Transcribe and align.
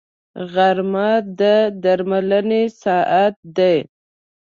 غرمه 0.53 1.09
د 1.39 1.41
درملنې 1.83 2.63
ساعت 2.83 3.35
دی 3.57 3.77